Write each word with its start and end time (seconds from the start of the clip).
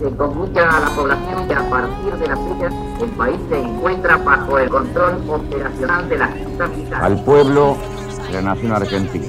se 0.00 0.10
comunica 0.16 0.76
a 0.76 0.80
la 0.80 0.90
población 0.96 1.46
que 1.46 1.54
a 1.54 1.68
partir 1.68 2.14
de 2.14 2.26
la 2.26 2.36
fecha 2.36 3.04
el 3.04 3.10
país 3.10 3.36
se 3.50 3.58
encuentra 3.60 4.16
bajo 4.16 4.58
el 4.58 4.70
control 4.70 5.22
operacional 5.28 6.08
de 6.08 6.18
la 6.18 6.26
Junta 6.28 6.68
Militar. 6.68 7.04
Al 7.04 7.22
pueblo 7.22 7.76
de 8.26 8.32
la 8.32 8.42
nación 8.42 8.72
argentina. 8.72 9.26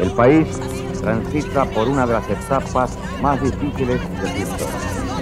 El 0.00 0.10
país 0.12 0.48
transita 1.02 1.66
por 1.66 1.88
una 1.88 2.06
de 2.06 2.14
las 2.14 2.30
etapas 2.30 2.96
más 3.20 3.42
difíciles 3.42 4.00
de 4.00 4.32
su 4.32 4.38
historia. 4.38 4.66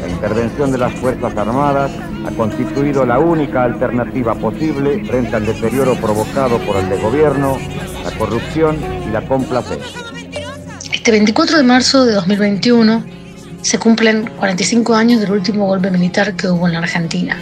La 0.01 0.09
intervención 0.09 0.70
de 0.70 0.79
las 0.79 0.93
Fuerzas 0.95 1.37
Armadas 1.37 1.91
ha 2.25 2.30
constituido 2.37 3.05
la 3.05 3.19
única 3.19 3.64
alternativa 3.64 4.34
posible 4.37 5.05
frente 5.05 5.34
al 5.34 5.46
deterioro 5.46 5.96
provocado 5.96 6.59
por 6.59 6.77
el 6.77 6.89
desgobierno, 6.89 7.59
la 8.05 8.16
corrupción 8.16 8.79
y 9.07 9.11
la 9.11 9.23
complacencia. 9.27 10.00
Este 10.93 11.11
24 11.11 11.57
de 11.57 11.64
marzo 11.64 12.05
de 12.05 12.14
2021 12.14 13.22
se 13.62 13.79
cumplen 13.79 14.29
45 14.39 14.95
años 14.95 15.21
del 15.21 15.33
último 15.33 15.66
golpe 15.66 15.91
militar 15.91 16.34
que 16.34 16.48
hubo 16.48 16.66
en 16.66 16.75
la 16.75 16.80
Argentina. 16.80 17.39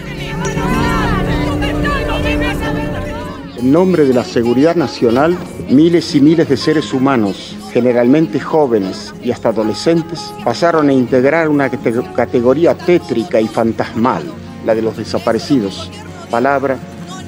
En 3.59 3.73
nombre 3.73 4.05
de 4.05 4.15
la 4.15 4.25
seguridad 4.25 4.75
nacional, 4.75 5.37
miles 5.69 6.15
y 6.15 6.21
miles 6.21 6.49
de 6.49 6.57
seres 6.57 6.93
humanos, 6.95 7.57
generalmente 7.73 8.41
jóvenes 8.41 9.13
y 9.23 9.31
hasta 9.31 9.51
adolescentes, 9.51 10.33
pasaron 10.45 10.89
a 10.89 10.93
integrar 10.93 11.49
una 11.49 11.71
categoría 11.71 12.75
tétrica 12.75 13.41
y 13.41 13.49
fantasmal, 13.49 14.23
la 14.65 14.75
de 14.75 14.83
los 14.83 14.97
desaparecidos. 14.97 15.91
Palabra, 16.31 16.79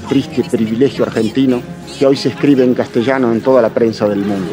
triste 0.09 0.43
privilegio 0.45 1.05
argentino, 1.05 1.61
que 1.99 2.07
hoy 2.07 2.17
se 2.17 2.31
escribe 2.31 2.65
en 2.65 2.75
castellano 2.75 3.33
en 3.33 3.41
toda 3.43 3.61
la 3.61 3.69
prensa 3.69 4.09
del 4.09 4.21
mundo. 4.21 4.51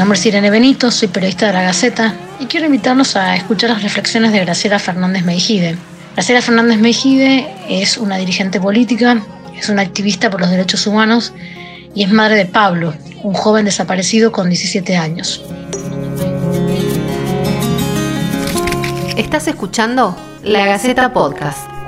Nombre 0.00 0.18
es 0.18 0.24
Irene 0.24 0.48
Benito, 0.48 0.90
soy 0.90 1.08
periodista 1.08 1.48
de 1.48 1.52
La 1.52 1.60
Gaceta 1.60 2.14
y 2.38 2.46
quiero 2.46 2.64
invitarlos 2.64 3.16
a 3.16 3.36
escuchar 3.36 3.68
las 3.68 3.82
reflexiones 3.82 4.32
de 4.32 4.40
Graciela 4.40 4.78
Fernández 4.78 5.24
Meijide. 5.24 5.76
Graciela 6.14 6.40
Fernández 6.40 6.78
Meijide 6.78 7.46
es 7.68 7.98
una 7.98 8.16
dirigente 8.16 8.58
política, 8.58 9.22
es 9.54 9.68
una 9.68 9.82
activista 9.82 10.30
por 10.30 10.40
los 10.40 10.48
derechos 10.48 10.86
humanos 10.86 11.34
y 11.94 12.02
es 12.02 12.10
madre 12.10 12.36
de 12.36 12.46
Pablo, 12.46 12.94
un 13.22 13.34
joven 13.34 13.66
desaparecido 13.66 14.32
con 14.32 14.48
17 14.48 14.96
años. 14.96 15.44
Estás 19.18 19.48
escuchando 19.48 20.16
La 20.42 20.64
Gaceta 20.64 21.12
Podcast. 21.12 21.79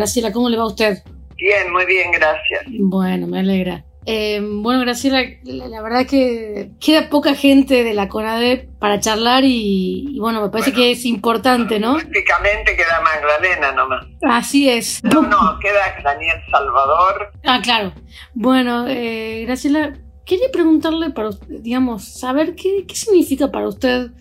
Graciela, 0.00 0.32
¿cómo 0.32 0.48
le 0.48 0.56
va 0.56 0.62
a 0.62 0.68
usted? 0.68 1.02
Bien, 1.36 1.70
muy 1.70 1.84
bien, 1.84 2.10
gracias. 2.10 2.62
Bueno, 2.78 3.26
me 3.26 3.40
alegra. 3.40 3.84
Eh, 4.06 4.40
bueno, 4.42 4.80
Graciela, 4.80 5.20
la, 5.44 5.82
verdad 5.82 6.00
es 6.00 6.06
que 6.06 6.70
queda 6.80 7.10
poca 7.10 7.34
gente 7.34 7.84
de 7.84 7.92
la 7.92 8.08
CONADE 8.08 8.70
para 8.78 8.98
charlar 8.98 9.44
y, 9.44 10.16
bueno, 10.18 10.40
me 10.40 10.48
parece 10.48 10.72
que 10.72 10.92
es 10.92 11.04
importante, 11.04 11.78
¿no? 11.78 11.96
Prácticamente 11.96 12.74
queda 12.74 13.02
Magdalena 13.02 13.72
nomás. 13.72 14.06
Así 14.22 14.70
es. 14.70 15.04
No, 15.04 15.20
no, 15.20 15.58
queda 15.60 15.94
Daniel 16.02 16.38
Salvador. 16.50 17.32
Ah, 17.44 17.60
claro. 17.62 17.92
Bueno, 18.32 18.86
eh, 18.88 19.44
Graciela, 19.44 19.98
quería 20.24 20.50
preguntarle 20.50 21.10
para, 21.10 21.28
digamos, 21.46 22.04
saber 22.04 22.54
qué, 22.54 22.86
qué 22.88 22.94
significa 22.94 23.50
para 23.50 23.68
usted 23.68 24.12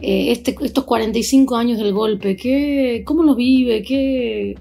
eh, 0.00 0.32
este, 0.32 0.56
estos 0.62 0.82
45 0.82 1.54
años 1.54 1.78
del 1.78 1.92
golpe, 1.92 2.34
qué, 2.36 3.04
cómo 3.06 3.22
lo 3.22 3.36
vive, 3.36 3.84
qué, 3.84 4.56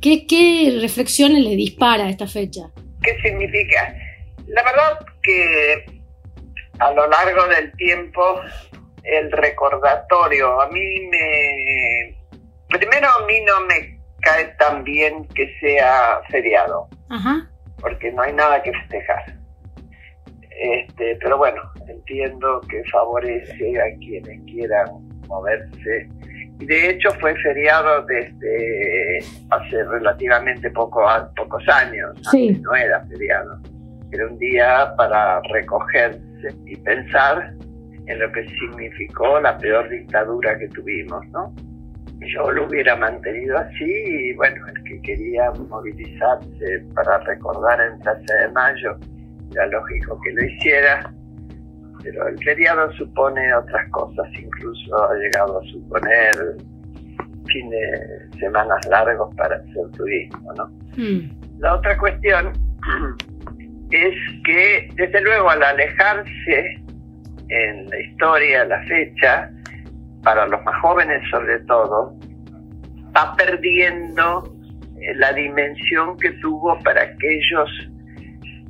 qué, 0.00 0.26
qué 0.26 0.78
reflexiones 0.80 1.44
le 1.44 1.56
dispara 1.56 2.04
a 2.04 2.10
esta 2.10 2.26
fecha. 2.26 2.70
¿Qué 3.02 3.16
significa? 3.22 3.94
La 4.46 4.62
verdad 4.62 5.06
que 5.22 5.84
a 6.78 6.92
lo 6.92 7.08
largo 7.08 7.46
del 7.48 7.72
tiempo 7.72 8.40
el 9.04 9.32
recordatorio 9.32 10.60
a 10.60 10.68
mí 10.68 11.06
me... 11.10 12.16
Primero 12.68 13.08
a 13.08 13.26
mí 13.26 13.40
no 13.46 13.66
me 13.66 13.98
cae 14.20 14.44
tan 14.58 14.84
bien 14.84 15.26
que 15.28 15.54
sea 15.60 16.20
feriado, 16.28 16.88
porque 17.80 18.12
no 18.12 18.22
hay 18.22 18.32
nada 18.34 18.62
que 18.62 18.72
festejar. 18.72 19.38
Este, 20.60 21.16
pero 21.20 21.38
bueno, 21.38 21.62
entiendo 21.86 22.60
que 22.68 22.82
favorece 22.90 23.80
a 23.80 23.96
quienes 23.98 24.40
quieran 24.44 24.86
moverse. 25.28 26.08
De 26.58 26.90
hecho 26.90 27.10
fue 27.20 27.34
feriado 27.36 28.04
desde 28.06 29.18
hace 29.50 29.84
relativamente 29.84 30.70
poco, 30.70 31.04
pocos 31.36 31.62
años. 31.68 32.10
Sí. 32.30 32.50
No 32.62 32.74
era 32.74 33.04
feriado. 33.06 33.58
Era 34.10 34.26
un 34.26 34.38
día 34.38 34.92
para 34.96 35.40
recogerse 35.52 36.20
y 36.66 36.76
pensar 36.76 37.54
en 38.06 38.18
lo 38.18 38.32
que 38.32 38.46
significó 38.48 39.40
la 39.40 39.56
peor 39.58 39.88
dictadura 39.88 40.58
que 40.58 40.68
tuvimos, 40.68 41.26
¿no? 41.28 41.54
Yo 42.20 42.50
lo 42.50 42.66
hubiera 42.66 42.96
mantenido 42.96 43.56
así 43.58 43.84
y 43.84 44.32
bueno, 44.34 44.66
el 44.66 44.82
que 44.84 45.00
quería 45.02 45.52
movilizarse 45.68 46.84
para 46.94 47.18
recordar 47.18 47.80
en 47.80 47.98
Plaza 48.00 48.34
de 48.40 48.48
Mayo 48.52 48.96
era 49.52 49.66
lógico 49.66 50.18
que 50.22 50.32
lo 50.32 50.44
hiciera, 50.44 51.12
pero 52.02 52.28
el 52.28 52.38
feriado 52.42 52.92
supone 52.92 53.54
otras 53.54 53.90
cosas, 53.90 54.26
incluso 54.40 55.10
ha 55.10 55.14
llegado 55.14 55.60
a 55.60 55.64
suponer 55.64 56.56
fines 57.46 58.30
de 58.32 58.38
semanas 58.38 58.86
largos 58.88 59.34
para 59.36 59.56
hacer 59.56 59.90
turismo, 59.96 60.52
¿no? 60.54 60.66
Mm. 60.96 61.60
La 61.60 61.74
otra 61.74 61.96
cuestión 61.98 62.52
es 63.90 64.14
que, 64.44 64.88
desde 64.94 65.20
luego, 65.22 65.50
al 65.50 65.62
alejarse 65.62 66.82
en 67.48 67.88
la 67.88 68.00
historia, 68.00 68.64
la 68.66 68.82
fecha, 68.84 69.50
para 70.22 70.46
los 70.46 70.62
más 70.64 70.80
jóvenes 70.82 71.22
sobre 71.30 71.58
todo, 71.60 72.14
va 73.16 73.34
perdiendo 73.36 74.54
eh, 75.00 75.14
la 75.14 75.32
dimensión 75.32 76.16
que 76.18 76.30
tuvo 76.32 76.78
para 76.82 77.02
aquellos 77.02 77.70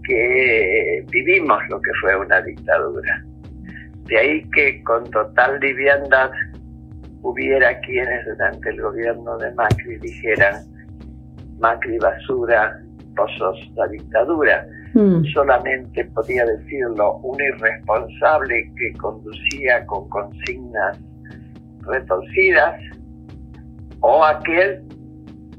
que 0.09 1.05
vivimos 1.11 1.59
lo 1.69 1.81
que 1.81 1.91
fue 2.01 2.17
una 2.17 2.41
dictadura. 2.41 3.23
De 4.07 4.19
ahí 4.19 4.43
que 4.55 4.83
con 4.85 5.09
total 5.11 5.61
liviandad 5.61 6.31
hubiera 7.21 7.79
quienes 7.81 8.25
durante 8.27 8.71
el 8.71 8.81
gobierno 8.81 9.37
de 9.37 9.53
Macri 9.53 9.99
dijeran 9.99 10.65
Macri 11.59 11.99
basura, 11.99 12.81
pozos 13.15 13.59
la 13.77 13.87
dictadura. 13.89 14.67
Mm. 14.95 15.25
Solamente 15.35 16.05
podía 16.07 16.47
decirlo 16.47 17.17
un 17.19 17.39
irresponsable 17.41 18.73
que 18.77 18.93
conducía 18.99 19.85
con 19.85 20.09
consignas 20.09 20.99
retorcidas 21.83 22.81
o 24.01 24.25
aquel, 24.25 24.83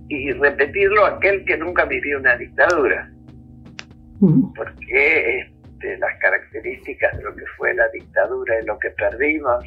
y 0.07 0.31
repetirlo, 0.31 1.05
aquel 1.05 1.45
que 1.45 1.55
nunca 1.57 1.85
vivió 1.85 2.17
una 2.17 2.35
dictadura. 2.35 3.11
Porque 4.19 5.39
este, 5.39 5.97
las 5.97 6.19
características 6.19 7.15
de 7.17 7.23
lo 7.23 7.35
que 7.35 7.45
fue 7.57 7.73
la 7.73 7.87
dictadura 7.89 8.61
y 8.61 8.65
lo 8.65 8.77
que 8.79 8.89
perdimos 8.91 9.63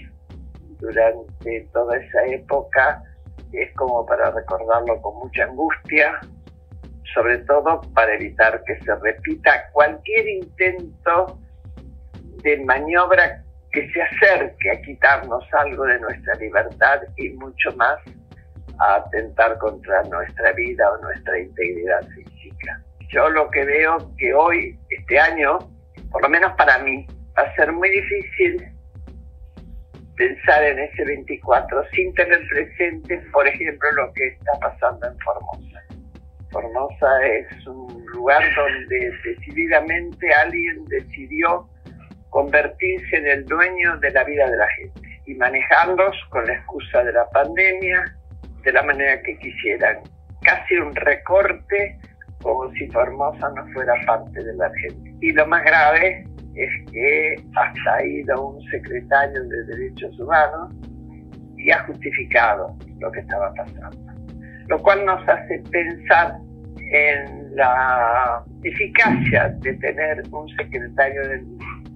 durante 0.79 1.69
toda 1.73 1.97
esa 1.97 2.27
época 2.27 3.03
es 3.53 3.73
como 3.77 4.05
para 4.07 4.31
recordarlo 4.31 5.01
con 5.01 5.19
mucha 5.19 5.45
angustia, 5.45 6.21
sobre 7.15 7.39
todo 7.39 7.81
para 7.95 8.15
evitar 8.15 8.63
que 8.65 8.79
se 8.81 8.95
repita 8.97 9.71
cualquier 9.73 10.29
intento 10.29 11.39
de 12.43 12.65
maniobra 12.65 13.43
que 13.71 13.91
se 13.91 14.03
acerque 14.03 14.71
a 14.71 14.83
quitarnos 14.83 15.45
algo 15.53 15.85
de 15.85 15.99
nuestra 16.01 16.35
libertad 16.35 17.01
y 17.17 17.31
mucho 17.31 17.75
más 17.77 17.99
a 18.79 18.97
atentar 18.97 19.57
contra 19.59 20.03
nuestra 20.05 20.53
vida 20.53 20.91
o 20.93 20.99
nuestra 21.03 21.39
integridad 21.39 22.03
física 22.09 22.83
yo 23.13 23.29
lo 23.31 23.51
que 23.51 23.65
veo 23.65 24.11
que 24.17 24.33
hoy, 24.33 24.79
este 24.89 25.19
año, 25.19 25.59
por 26.11 26.23
lo 26.23 26.29
menos 26.29 26.53
para 26.57 26.79
mí, 26.79 27.07
va 27.39 27.43
a 27.43 27.55
ser 27.55 27.71
muy 27.73 27.91
difícil 27.91 28.67
pensar 30.17 30.63
en 30.65 30.79
ese 30.79 31.05
24 31.05 31.85
sin 31.93 32.13
tener 32.15 32.41
presente, 32.49 33.19
por 33.33 33.47
ejemplo, 33.47 33.93
lo 33.93 34.13
que 34.15 34.29
está 34.29 34.53
pasando 34.61 35.07
en 35.07 35.19
Formosa. 35.19 35.81
Formosa 36.51 37.27
es 37.27 37.67
un 37.67 38.05
lugar 38.07 38.43
donde 38.55 39.13
decididamente 39.25 40.33
alguien 40.35 40.85
decidió 40.87 41.69
convertirse 42.31 43.17
en 43.17 43.27
el 43.27 43.45
dueño 43.45 43.97
de 43.99 44.11
la 44.11 44.25
vida 44.25 44.51
de 44.51 44.57
la 44.57 44.69
gente 44.69 45.21
y 45.27 45.35
manejarlos 45.35 46.17
con 46.31 46.47
la 46.47 46.55
excusa 46.55 47.05
de 47.05 47.13
la 47.13 47.29
pandemia 47.31 48.05
de 48.63 48.73
la 48.73 48.83
manera 48.83 49.21
que 49.23 49.39
quisieran. 49.39 49.99
Casi 50.43 50.75
un 50.77 50.95
recorte 50.95 51.99
como 52.43 52.71
si 52.73 52.87
Formosa 52.89 53.51
no 53.57 53.67
fuera 53.73 53.95
parte 54.07 54.43
de 54.43 54.55
la 54.55 54.67
Argentina. 54.67 55.17
Y 55.21 55.33
lo 55.33 55.47
más 55.47 55.65
grave 55.65 56.25
es 56.55 56.71
que 56.91 57.37
hasta 57.55 57.95
ha 57.95 58.05
ido 58.05 58.49
un 58.49 58.63
secretario 58.71 59.43
de 59.45 59.65
Derechos 59.65 60.19
Humanos 60.21 60.75
y 61.57 61.71
ha 61.71 61.83
justificado 61.85 62.77
lo 62.99 63.11
que 63.13 63.21
estaba 63.21 63.53
pasando. 63.55 64.13
Lo 64.69 64.79
cual 64.83 65.05
nos 65.05 65.27
hace 65.29 65.63
pensar 65.71 66.39
en 66.93 67.57
la 67.57 68.45
eficacia 68.63 69.49
de 69.61 69.75
tener 69.75 70.23
un 70.31 70.49
secretario 70.51 71.29
de 71.29 71.43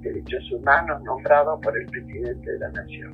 Derechos 0.01 0.51
Humanos 0.53 1.03
nombrado 1.03 1.61
por 1.61 1.77
el 1.77 1.87
presidente 1.87 2.53
de 2.53 2.59
la 2.59 2.69
Nación. 2.71 3.13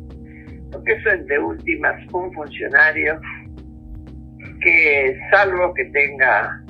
Porque 0.70 0.92
eso 0.92 1.10
es 1.10 1.26
de 1.26 1.38
últimas 1.38 2.00
un 2.12 2.32
funcionario 2.32 3.20
que 4.60 5.18
salvo 5.30 5.74
que 5.74 5.84
tenga 5.86 6.62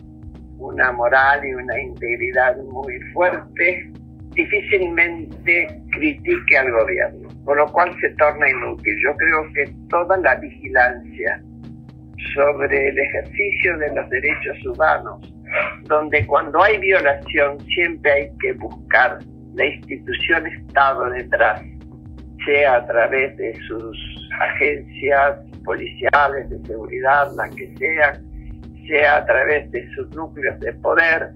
una 0.63 0.93
moral 0.93 1.45
y 1.45 1.55
una 1.55 1.81
integridad 1.81 2.57
muy 2.57 2.99
fuerte, 3.13 3.91
difícilmente 4.31 5.67
critique 5.91 6.57
al 6.57 6.71
gobierno, 6.71 7.29
con 7.45 7.59
lo 7.59 7.67
cual 7.73 7.95
se 8.01 8.11
torna 8.17 8.49
inútil. 8.49 8.95
Yo 9.05 9.15
creo 9.17 9.53
que 9.55 9.75
toda 9.91 10.17
la 10.19 10.37
vigilancia 10.37 11.43
sobre 12.35 12.89
el 12.89 12.99
ejercicio 12.99 13.79
de 13.79 13.95
los 13.95 14.09
derechos 14.09 14.67
humanos, 14.67 15.35
donde 15.83 16.27
cuando 16.27 16.63
hay 16.63 16.79
violación 16.79 17.61
siempre 17.75 18.13
hay 18.13 18.31
que 18.41 18.53
buscar 18.55 19.19
la 19.55 19.67
institución 19.67 20.47
Estado 20.47 21.11
detrás, 21.11 21.63
sea 22.47 22.77
a 22.77 22.87
través 22.87 23.37
de 23.37 23.55
sus 23.69 24.31
agencias 24.41 25.39
policiales, 25.65 26.49
de 26.49 26.59
seguridad, 26.67 27.29
las 27.37 27.55
que 27.55 27.75
sean, 27.77 28.32
sea 28.87 29.19
a 29.19 29.27
través 29.27 29.71
de 29.71 29.89
sus 29.95 30.09
núcleos 30.15 30.59
de 30.61 30.73
poder, 30.75 31.31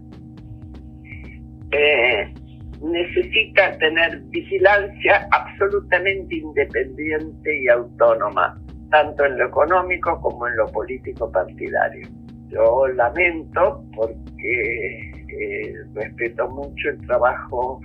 eh, 1.73 2.33
necesita 2.83 3.77
tener 3.79 4.21
vigilancia 4.31 5.27
absolutamente 5.33 6.37
independiente 6.37 7.63
y 7.63 7.69
autónoma, 7.69 8.61
tanto 8.91 9.25
en 9.25 9.39
lo 9.39 9.47
económico 9.47 10.21
como 10.21 10.47
en 10.47 10.57
lo 10.57 10.67
político 10.67 11.31
partidario. 11.31 12.09
Yo 12.49 12.87
lamento 12.89 13.85
porque 13.95 15.11
eh, 15.29 15.75
respeto 15.95 16.49
mucho 16.49 16.91
el 16.91 17.07
trabajo 17.07 17.81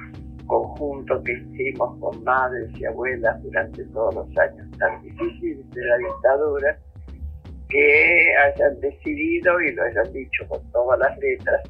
conjunto 0.46 1.24
que 1.24 1.32
hicimos 1.32 1.98
con 2.00 2.24
madres 2.24 2.70
y 2.78 2.86
abuelas 2.86 3.42
durante 3.42 3.86
todos 3.86 4.14
los 4.16 4.38
años 4.38 4.70
tan 4.78 5.02
difíciles 5.02 5.70
de 5.72 5.86
la 5.86 5.98
dictadura, 5.98 6.78
que 7.72 8.36
hayan 8.38 8.80
decidido, 8.82 9.60
y 9.62 9.72
lo 9.74 9.84
hayan 9.84 10.12
dicho 10.14 10.48
con 10.48 10.72
todas 10.72 11.00
las 11.00 11.18
letras, 11.20 11.62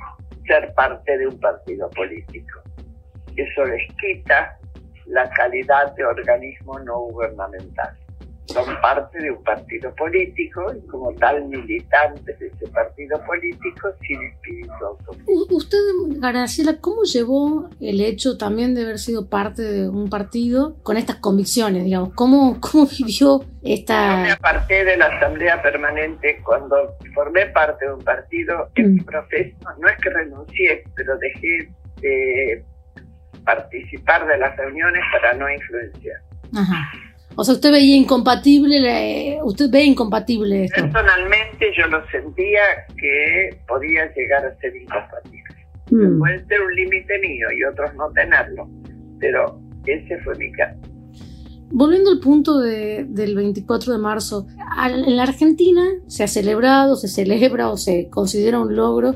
ser 0.47 0.73
parte 0.73 1.17
de 1.17 1.27
un 1.27 1.39
partido 1.39 1.89
político. 1.91 2.61
Eso 3.35 3.65
les 3.65 3.87
quita 3.95 4.57
la 5.05 5.29
calidad 5.31 5.93
de 5.95 6.05
organismo 6.05 6.79
no 6.79 6.99
gubernamental 7.01 8.00
son 8.53 8.81
parte 8.81 9.19
de 9.19 9.31
un 9.31 9.43
partido 9.43 9.93
político 9.95 10.73
y 10.73 10.87
como 10.87 11.13
tal 11.13 11.45
militantes 11.47 12.39
de 12.39 12.47
ese 12.47 12.67
partido 12.67 13.21
político 13.25 13.89
sin 14.01 14.21
espíritu 14.21 14.73
autónomo. 14.73 15.25
Usted, 15.49 15.77
Graciela, 16.19 16.77
¿cómo 16.79 17.03
llevó 17.03 17.69
el 17.79 18.01
hecho 18.01 18.37
también 18.37 18.75
de 18.75 18.83
haber 18.83 18.99
sido 18.99 19.29
parte 19.29 19.61
de 19.61 19.89
un 19.89 20.09
partido 20.09 20.75
con 20.83 20.97
estas 20.97 21.17
convicciones, 21.17 21.83
digamos? 21.83 22.13
¿Cómo, 22.13 22.59
cómo 22.59 22.87
vivió 22.97 23.43
esta...? 23.63 24.17
Yo 24.17 24.23
me 24.23 24.31
aparté 24.31 24.85
de 24.85 24.97
la 24.97 25.07
Asamblea 25.07 25.61
Permanente 25.61 26.41
cuando 26.43 26.75
formé 27.13 27.47
parte 27.47 27.85
de 27.85 27.93
un 27.93 28.03
partido 28.03 28.69
en 28.75 28.95
mm. 28.95 29.05
proceso, 29.05 29.57
no 29.79 29.87
es 29.87 29.97
que 29.97 30.09
renuncié, 30.09 30.83
pero 30.95 31.17
dejé 31.17 31.69
de 32.01 32.63
participar 33.45 34.27
de 34.27 34.37
las 34.37 34.55
reuniones 34.57 35.01
para 35.11 35.33
no 35.33 35.49
influenciar. 35.49 36.21
Ajá. 36.55 36.91
O 37.35 37.43
sea, 37.43 37.55
usted 37.55 37.71
veía 37.71 37.95
incompatible, 37.95 39.39
usted 39.43 39.69
ve 39.69 39.83
incompatible 39.83 40.65
esto. 40.65 40.81
Personalmente 40.81 41.71
yo 41.77 41.87
lo 41.87 42.05
sentía 42.09 42.61
que 42.99 43.57
podía 43.67 44.13
llegar 44.13 44.45
a 44.45 44.55
ser 44.57 44.75
incompatible. 44.75 45.41
Mm. 45.91 46.19
Puede 46.19 46.45
ser 46.45 46.61
un 46.61 46.75
límite 46.75 47.19
mío 47.19 47.47
y 47.57 47.63
otros 47.63 47.93
no 47.95 48.09
tenerlo, 48.11 48.69
pero 49.19 49.59
ese 49.85 50.19
fue 50.19 50.35
mi 50.35 50.51
caso. 50.51 50.79
Volviendo 51.73 52.11
al 52.11 52.19
punto 52.19 52.59
de, 52.59 53.05
del 53.07 53.33
24 53.35 53.93
de 53.93 53.99
marzo, 53.99 54.45
en 54.83 55.15
la 55.15 55.23
Argentina 55.23 55.83
se 56.07 56.23
ha 56.23 56.27
celebrado, 56.27 56.97
se 56.97 57.07
celebra 57.07 57.69
o 57.69 57.77
se 57.77 58.09
considera 58.09 58.59
un 58.59 58.75
logro 58.75 59.15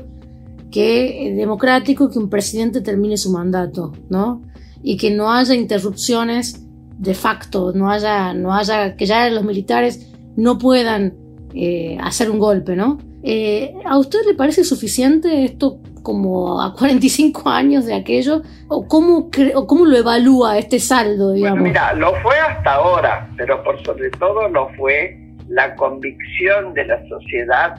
que 0.70 1.28
es 1.28 1.36
democrático 1.36 2.10
que 2.10 2.18
un 2.18 2.30
presidente 2.30 2.80
termine 2.80 3.18
su 3.18 3.30
mandato, 3.30 3.92
¿no? 4.08 4.42
Y 4.82 4.96
que 4.96 5.10
no 5.10 5.30
haya 5.30 5.54
interrupciones 5.54 6.65
de 6.98 7.14
facto, 7.14 7.72
no 7.74 7.90
haya, 7.90 8.32
no 8.32 8.54
haya, 8.54 8.96
que 8.96 9.06
ya 9.06 9.28
los 9.30 9.44
militares 9.44 10.12
no 10.36 10.58
puedan 10.58 11.14
eh, 11.54 11.98
hacer 12.02 12.30
un 12.30 12.38
golpe, 12.38 12.76
¿no? 12.76 12.98
Eh, 13.22 13.74
¿A 13.84 13.98
usted 13.98 14.20
le 14.26 14.34
parece 14.34 14.64
suficiente 14.64 15.44
esto 15.44 15.80
como 16.02 16.62
a 16.62 16.72
45 16.74 17.48
años 17.48 17.86
de 17.86 17.94
aquello? 17.94 18.42
¿O 18.68 18.86
cómo, 18.86 19.30
o 19.54 19.66
cómo 19.66 19.84
lo 19.84 19.96
evalúa 19.96 20.58
este 20.58 20.78
saldo, 20.78 21.32
digamos? 21.32 21.60
Bueno, 21.60 21.72
mira, 21.72 21.92
lo 21.94 22.14
fue 22.22 22.38
hasta 22.38 22.74
ahora, 22.74 23.28
pero 23.36 23.62
por 23.64 23.82
sobre 23.84 24.10
todo 24.10 24.48
lo 24.48 24.68
fue 24.76 25.18
la 25.48 25.74
convicción 25.76 26.74
de 26.74 26.84
la 26.84 27.00
sociedad 27.08 27.76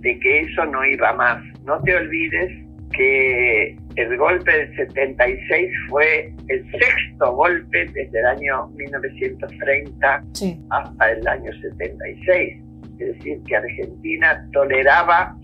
de 0.00 0.18
que 0.18 0.40
eso 0.40 0.64
no 0.66 0.84
iba 0.84 1.12
más. 1.12 1.42
No 1.64 1.80
te 1.82 1.94
olvides 1.94 2.50
que 2.92 3.78
el 3.96 4.16
golpe 4.16 4.50
del 4.50 4.76
76 4.76 5.70
fue 5.88 6.32
el 6.48 6.70
sexto 6.70 7.34
golpe 7.34 7.86
desde 7.92 8.18
el 8.18 8.26
año 8.26 8.68
1930 8.68 10.24
hasta 10.70 11.10
el 11.10 11.28
año 11.28 11.52
76. 11.60 12.62
Es 12.98 13.18
decir, 13.18 13.38
que 13.46 13.56
Argentina 13.56 14.48
toleraba 14.52 15.34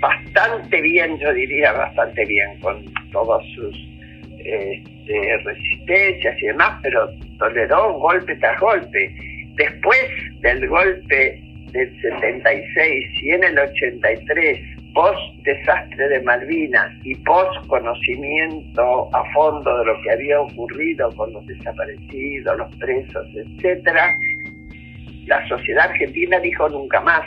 bastante 0.00 0.80
bien, 0.80 1.18
yo 1.18 1.32
diría 1.32 1.72
bastante 1.72 2.24
bien, 2.24 2.58
con 2.60 2.84
todas 3.12 3.44
sus 3.54 3.76
este, 4.38 5.36
resistencias 5.44 6.42
y 6.42 6.46
demás, 6.46 6.80
pero 6.82 7.08
toleró 7.38 7.98
golpe 7.98 8.34
tras 8.36 8.58
golpe. 8.60 9.14
Después 9.56 10.08
del 10.40 10.68
golpe 10.68 11.42
del 11.72 12.00
76 12.00 13.22
y 13.22 13.30
en 13.30 13.44
el 13.44 13.58
83 13.58 14.77
post 14.98 15.32
desastre 15.44 16.08
de 16.08 16.20
Malvinas 16.22 16.90
y 17.04 17.14
post 17.22 17.64
conocimiento 17.68 19.08
a 19.14 19.22
fondo 19.32 19.78
de 19.78 19.84
lo 19.84 20.02
que 20.02 20.10
había 20.10 20.40
ocurrido 20.40 21.08
con 21.14 21.32
los 21.32 21.46
desaparecidos, 21.46 22.58
los 22.58 22.74
presos, 22.78 23.24
etcétera, 23.32 24.12
la 25.26 25.46
sociedad 25.46 25.88
argentina 25.90 26.40
dijo 26.40 26.68
nunca 26.68 27.00
más. 27.00 27.22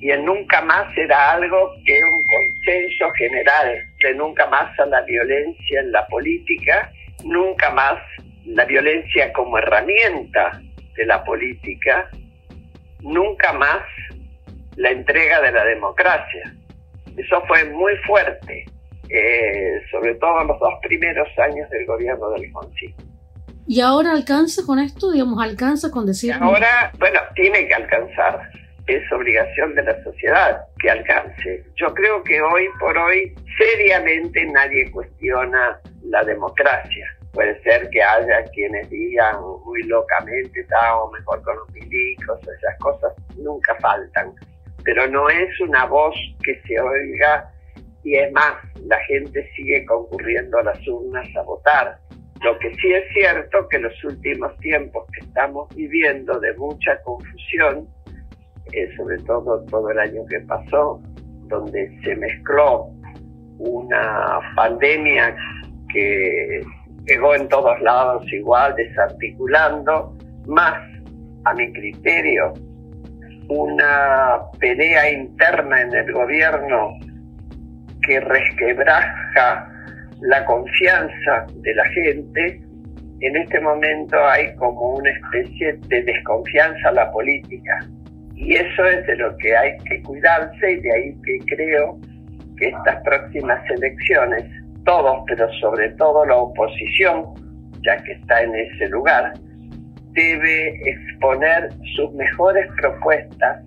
Y 0.00 0.10
el 0.10 0.24
nunca 0.24 0.60
más 0.62 0.88
era 0.98 1.34
algo 1.34 1.72
que 1.86 2.00
un 2.02 2.24
consenso 2.24 3.08
general 3.12 3.78
de 4.02 4.14
nunca 4.16 4.48
más 4.48 4.76
a 4.80 4.86
la 4.86 5.02
violencia 5.02 5.80
en 5.82 5.92
la 5.92 6.04
política, 6.08 6.90
nunca 7.24 7.70
más 7.70 8.00
la 8.44 8.64
violencia 8.64 9.32
como 9.32 9.56
herramienta 9.56 10.60
de 10.96 11.06
la 11.06 11.22
política, 11.22 12.10
nunca 13.02 13.52
más 13.52 13.82
la 14.74 14.90
entrega 14.90 15.40
de 15.42 15.52
la 15.52 15.64
democracia. 15.64 16.52
Eso 17.16 17.42
fue 17.46 17.64
muy 17.70 17.96
fuerte, 18.06 18.64
eh, 19.08 19.80
sobre 19.90 20.14
todo 20.14 20.40
en 20.42 20.48
los 20.48 20.58
dos 20.58 20.74
primeros 20.82 21.28
años 21.38 21.68
del 21.70 21.86
gobierno 21.86 22.30
de 22.30 22.46
Alfonsín. 22.46 22.94
¿Y 23.66 23.80
ahora 23.80 24.12
alcanza 24.12 24.62
con 24.66 24.78
esto? 24.78 25.10
Digamos, 25.12 25.42
¿alcanza 25.42 25.90
con 25.90 26.06
decir...? 26.06 26.34
Ahora, 26.40 26.92
bueno, 26.98 27.20
tiene 27.34 27.66
que 27.66 27.74
alcanzar. 27.74 28.50
Es 28.86 29.12
obligación 29.12 29.74
de 29.76 29.84
la 29.84 30.02
sociedad 30.02 30.62
que 30.80 30.90
alcance. 30.90 31.64
Yo 31.76 31.94
creo 31.94 32.22
que 32.24 32.40
hoy 32.40 32.66
por 32.80 32.98
hoy 32.98 33.32
seriamente 33.56 34.44
nadie 34.46 34.90
cuestiona 34.90 35.78
la 36.02 36.24
democracia. 36.24 37.06
Puede 37.32 37.62
ser 37.62 37.88
que 37.90 38.02
haya 38.02 38.42
quienes 38.52 38.90
digan 38.90 39.36
muy 39.64 39.82
locamente, 39.84 40.60
estamos 40.60 41.12
mejor 41.12 41.42
con 41.42 41.56
los 41.56 41.70
milicos, 41.70 42.40
esas 42.42 42.78
cosas 42.80 43.12
nunca 43.36 43.74
faltan 43.76 44.34
pero 44.84 45.06
no 45.08 45.28
es 45.28 45.60
una 45.60 45.86
voz 45.86 46.14
que 46.42 46.60
se 46.66 46.80
oiga 46.80 47.50
y 48.04 48.16
es 48.16 48.32
más, 48.32 48.54
la 48.86 48.98
gente 49.04 49.48
sigue 49.54 49.84
concurriendo 49.86 50.58
a 50.58 50.64
las 50.64 50.88
urnas 50.88 51.28
a 51.36 51.42
votar. 51.42 51.98
Lo 52.40 52.58
que 52.58 52.74
sí 52.74 52.92
es 52.92 53.04
cierto 53.12 53.68
que 53.68 53.78
los 53.78 54.04
últimos 54.04 54.56
tiempos 54.58 55.06
que 55.12 55.24
estamos 55.26 55.68
viviendo 55.76 56.40
de 56.40 56.52
mucha 56.54 57.00
confusión, 57.02 57.86
eh, 58.72 58.88
sobre 58.96 59.18
todo 59.18 59.64
todo 59.66 59.90
el 59.90 59.98
año 60.00 60.22
que 60.28 60.40
pasó, 60.40 61.00
donde 61.46 61.96
se 62.02 62.16
mezcló 62.16 62.88
una 63.58 64.40
pandemia 64.56 65.36
que 65.92 66.62
llegó 67.06 67.34
en 67.36 67.48
todos 67.48 67.80
lados 67.80 68.24
igual, 68.32 68.74
desarticulando, 68.74 70.16
más 70.46 70.74
a 71.44 71.54
mi 71.54 71.72
criterio 71.72 72.52
una 73.48 74.38
pelea 74.58 75.10
interna 75.10 75.80
en 75.80 75.94
el 75.94 76.12
gobierno 76.12 76.98
que 78.06 78.20
resquebraja 78.20 79.68
la 80.20 80.44
confianza 80.44 81.46
de 81.54 81.74
la 81.74 81.84
gente, 81.86 82.60
en 83.20 83.36
este 83.36 83.60
momento 83.60 84.16
hay 84.28 84.54
como 84.56 84.96
una 84.96 85.10
especie 85.10 85.78
de 85.88 86.02
desconfianza 86.02 86.88
a 86.88 86.92
la 86.92 87.10
política. 87.12 87.78
Y 88.34 88.54
eso 88.54 88.84
es 88.84 89.06
de 89.06 89.16
lo 89.16 89.36
que 89.36 89.56
hay 89.56 89.76
que 89.88 90.02
cuidarse 90.02 90.72
y 90.72 90.80
de 90.80 90.92
ahí 90.92 91.16
que 91.24 91.54
creo 91.54 91.98
que 92.56 92.68
estas 92.68 93.02
próximas 93.04 93.60
elecciones, 93.70 94.44
todos, 94.84 95.22
pero 95.28 95.48
sobre 95.60 95.90
todo 95.90 96.24
la 96.26 96.36
oposición, 96.36 97.26
ya 97.84 97.96
que 97.98 98.12
está 98.12 98.42
en 98.42 98.54
ese 98.54 98.88
lugar, 98.88 99.32
debe 100.12 100.80
exponer 100.90 101.70
sus 101.96 102.12
mejores 102.14 102.66
propuestas 102.80 103.64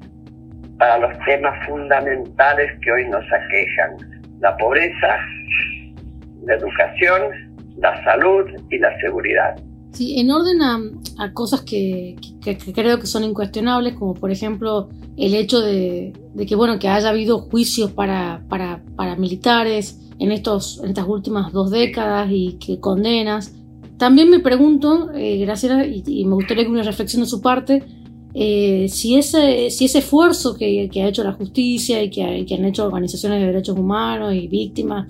para 0.78 0.98
los 1.00 1.18
temas 1.26 1.66
fundamentales 1.68 2.72
que 2.82 2.92
hoy 2.92 3.08
nos 3.10 3.24
aquejan, 3.32 3.96
la 4.40 4.56
pobreza, 4.58 5.18
la 6.44 6.56
educación, 6.56 7.22
la 7.78 8.04
salud 8.04 8.46
y 8.70 8.78
la 8.78 8.98
seguridad. 9.00 9.56
Sí, 9.92 10.20
en 10.20 10.30
orden 10.30 10.62
a, 10.62 11.32
cosas 11.34 11.62
que, 11.62 12.18
creo 12.74 13.00
que 13.00 13.08
son 13.08 13.24
incuestionables, 13.24 13.94
como 13.94 14.14
por 14.14 14.30
ejemplo 14.30 14.90
el 15.16 15.34
hecho 15.34 15.62
de, 15.62 16.12
que 16.46 16.56
bueno 16.56 16.80
que 16.80 16.90
haya 16.90 17.10
habido 17.10 17.40
juicios 17.40 17.94
para, 17.94 18.44
para, 18.50 19.16
militares 19.16 20.02
en, 20.20 20.34
estos, 20.34 20.82
en 20.84 20.90
estas 20.90 21.08
últimas 21.08 21.54
dos 21.54 21.72
décadas 21.72 22.28
y 22.30 22.58
que 22.60 22.82
condenas. 22.82 23.56
También 23.98 24.30
me 24.30 24.40
pregunto, 24.40 25.12
eh, 25.14 25.38
Graciela, 25.40 25.86
y, 25.86 26.26
me 26.26 26.36
gustaría 26.36 26.64
que 26.64 26.70
una 26.70 26.84
reflexión 26.84 27.24
de 27.24 27.30
su 27.30 27.42
parte, 27.42 27.84
eh, 28.34 28.88
si, 28.90 29.18
ese, 29.18 29.70
si 29.70 29.86
ese 29.86 30.00
esfuerzo 30.00 30.56
que, 30.56 30.90
ha 30.94 31.08
hecho 31.08 31.24
la 31.24 31.32
justicia 31.32 32.04
y 32.04 32.10
que, 32.10 32.46
que 32.46 32.56
han 32.56 32.66
hecho 32.66 32.86
organizaciones 32.86 33.40
de 33.40 33.48
derechos 33.48 33.78
humanos 33.78 34.34
y 34.34 34.48
víctimas 34.48 35.08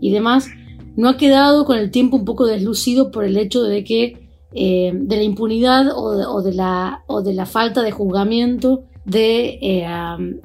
y 0.00 0.12
demás, 0.12 0.48
no 0.96 1.08
ha 1.08 1.16
quedado 1.16 1.64
con 1.64 1.78
el 1.78 1.90
tiempo 1.90 2.16
un 2.16 2.24
poco 2.24 2.46
deslucido 2.46 3.10
por 3.10 3.24
el 3.24 3.36
hecho 3.36 3.62
de 3.62 3.84
que 3.84 4.28
eh, 4.52 4.92
de 4.94 5.16
la 5.16 5.22
impunidad 5.22 5.88
o 5.94 6.42
de, 6.42 6.54
la, 6.54 7.02
o 7.06 7.22
de 7.22 7.34
la 7.34 7.44
falta 7.44 7.82
de 7.82 7.90
juzgamiento 7.90 8.84
de, 9.04 9.58
eh, 9.60 9.86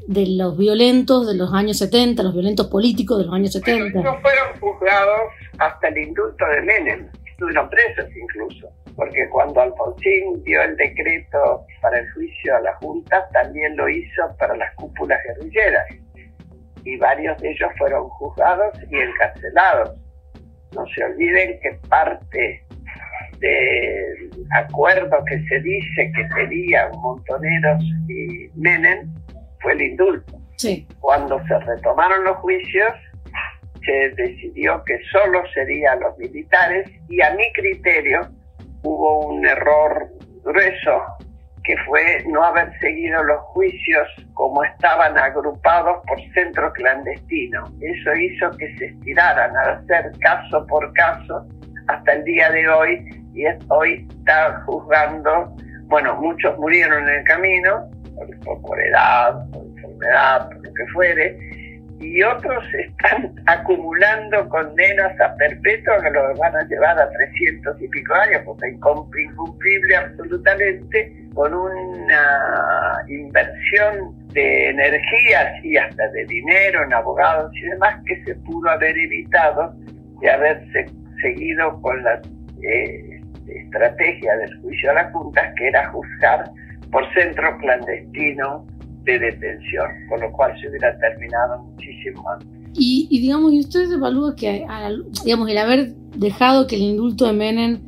de 0.08 0.28
los 0.28 0.58
violentos 0.58 1.26
de 1.26 1.36
los 1.36 1.54
años 1.54 1.78
70, 1.78 2.22
los 2.22 2.34
violentos 2.34 2.68
políticos 2.68 3.18
de 3.18 3.26
los 3.26 3.34
años 3.34 3.54
70. 3.54 4.02
no 4.02 4.20
fueron 4.20 4.60
juzgados 4.60 5.20
hasta 5.58 5.88
el 5.88 5.98
indulto 6.00 6.46
de 6.46 6.62
Menem, 6.64 7.08
estuvieron 7.44 7.70
presos 7.70 8.10
incluso, 8.16 8.72
porque 8.96 9.28
cuando 9.30 9.62
Alfonsín 9.62 10.44
dio 10.44 10.62
el 10.62 10.76
decreto 10.78 11.66
para 11.82 12.00
el 12.00 12.12
juicio 12.14 12.56
a 12.56 12.62
la 12.62 12.74
Junta, 12.76 13.28
también 13.34 13.76
lo 13.76 13.90
hizo 13.90 14.36
para 14.38 14.56
las 14.56 14.74
cúpulas 14.76 15.20
guerrilleras, 15.28 15.86
y 16.86 16.98
varios 16.98 17.38
de 17.42 17.52
ellos 17.52 17.70
fueron 17.78 18.10
juzgados 18.10 18.78
y 18.90 18.98
encarcelados. 18.98 19.98
No 20.74 20.86
se 20.88 21.04
olviden 21.04 21.60
que 21.62 21.80
parte 21.88 22.66
del 23.40 24.32
acuerdo 24.52 25.24
que 25.26 25.42
se 25.48 25.60
dice 25.62 26.12
que 26.16 26.24
tenían 26.36 26.92
Montoneros 27.00 27.84
y 28.08 28.50
Menem 28.56 29.14
fue 29.62 29.74
el 29.74 29.82
indulto. 29.82 30.40
Cuando 31.00 31.42
se 31.46 31.60
retomaron 31.60 32.24
los 32.24 32.38
juicios, 32.38 32.94
se 33.86 34.10
decidió 34.16 34.84
que 34.86 35.00
solo 35.12 35.44
serían 35.54 36.00
los 36.00 36.18
militares 36.18 36.90
y 37.10 37.22
a 37.22 37.34
mi 37.36 37.52
criterio 37.54 38.22
hubo 38.84 39.28
un 39.28 39.46
error 39.46 40.10
grueso 40.44 41.02
que 41.64 41.76
fue 41.86 42.24
no 42.28 42.44
haber 42.44 42.78
seguido 42.80 43.24
los 43.24 43.40
juicios 43.54 44.08
como 44.34 44.64
estaban 44.64 45.18
agrupados 45.18 46.04
por 46.08 46.20
centro 46.34 46.72
clandestino. 46.74 47.64
Eso 47.80 48.14
hizo 48.16 48.52
que 48.58 48.76
se 48.78 48.86
estiraran 48.86 49.56
a 49.56 49.62
hacer 49.78 50.12
caso 50.20 50.66
por 50.68 50.92
caso 50.94 51.46
hasta 51.88 52.14
el 52.14 52.24
día 52.26 52.50
de 52.52 52.68
hoy 52.68 53.24
y 53.34 53.46
hoy 53.70 54.08
está 54.20 54.62
juzgando, 54.66 55.56
bueno, 55.86 56.16
muchos 56.16 56.58
murieron 56.60 57.08
en 57.08 57.20
el 57.20 57.24
camino, 57.24 57.90
por 58.62 58.82
edad, 58.82 59.50
por 59.52 59.66
enfermedad, 59.66 60.48
por 60.48 60.56
lo 60.58 60.74
que 60.74 60.88
fuere, 60.94 61.38
y 62.00 62.22
otros 62.24 62.64
están 62.74 63.34
acumulando 63.48 64.48
condenas 64.50 65.20
a 65.20 65.36
perpetua 65.36 66.02
que 66.02 66.12
los 66.12 66.38
van 66.40 66.56
a 66.56 66.64
llevar 66.64 67.00
a 67.00 67.10
300 67.10 67.82
y 67.82 67.88
pico 67.88 68.14
años, 68.14 68.42
porque 68.46 68.68
es 68.68 68.74
incumplible 68.74 69.96
absolutamente, 69.96 71.14
con 71.34 71.54
una 71.54 73.04
inversión 73.08 74.28
de 74.30 74.70
energías 74.70 75.64
y 75.64 75.78
hasta 75.78 76.08
de 76.10 76.26
dinero 76.26 76.84
en 76.84 76.94
abogados 76.94 77.52
y 77.56 77.62
demás 77.70 77.96
que 78.06 78.24
se 78.24 78.36
pudo 78.36 78.70
haber 78.70 78.96
evitado 78.98 79.74
de 80.22 80.30
haberse 80.30 80.86
seguido 81.22 81.82
con 81.82 82.04
la 82.04 82.22
eh, 82.62 83.22
estrategia 83.48 84.36
del 84.38 84.62
juicio 84.62 84.92
a 84.92 84.94
la 84.94 85.12
Junta, 85.12 85.54
que 85.56 85.68
era 85.68 85.90
juzgar 85.90 86.44
por 86.92 87.12
centro 87.14 87.58
clandestino 87.58 88.66
de 89.04 89.20
detención, 89.20 89.88
con 90.10 90.22
lo 90.22 90.32
cual 90.32 90.54
se 90.60 90.70
hubiera 90.70 90.98
terminado 91.00 91.64
muchísimo 91.64 92.24
antes. 92.30 92.48
Y, 92.76 93.08
digamos, 93.22 93.54
¿y 93.54 93.60
usted 93.60 93.92
evalúa 93.92 94.36
que, 94.36 94.66
digamos, 95.24 95.50
el 95.50 95.58
haber 95.58 95.94
dejado 96.16 96.66
que 96.66 96.76
el 96.76 96.82
indulto 96.82 97.28
de 97.28 97.34
Menem 97.34 97.80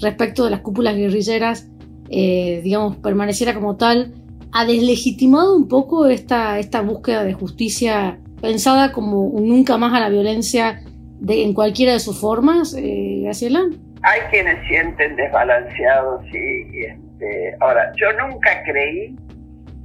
respecto 0.00 0.44
de 0.44 0.50
las 0.50 0.60
cúpulas 0.60 0.96
guerrilleras, 0.96 1.70
eh, 2.10 2.60
digamos, 2.62 2.96
permaneciera 2.96 3.54
como 3.54 3.76
tal, 3.76 4.12
ha 4.52 4.66
deslegitimado 4.66 5.56
un 5.56 5.66
poco 5.66 6.06
esta, 6.06 6.58
esta 6.58 6.82
búsqueda 6.82 7.24
de 7.24 7.32
justicia 7.32 8.18
pensada 8.40 8.92
como 8.92 9.32
nunca 9.40 9.78
más 9.78 9.94
a 9.94 10.00
la 10.00 10.10
violencia 10.10 10.82
de, 11.18 11.42
en 11.42 11.54
cualquiera 11.54 11.94
de 11.94 12.00
sus 12.00 12.20
formas, 12.20 12.74
eh, 12.78 13.20
Graciela? 13.22 13.60
Hay 14.02 14.20
quienes 14.30 14.64
sienten 14.68 15.16
desbalanceados 15.16 16.22
y, 16.26 16.84
este, 16.84 17.56
ahora, 17.60 17.90
yo 17.96 18.06
nunca 18.12 18.50
creí 18.64 19.16